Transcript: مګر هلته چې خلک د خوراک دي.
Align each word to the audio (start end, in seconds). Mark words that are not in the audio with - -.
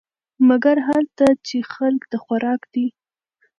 مګر 0.47 0.75
هلته 0.87 1.25
چې 1.47 1.57
خلک 1.73 2.01
د 2.13 2.13
خوراک 2.23 2.61
دي. 2.73 2.87